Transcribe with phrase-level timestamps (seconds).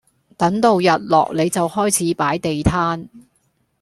[0.35, 3.07] 等到日落你就開始擺地攤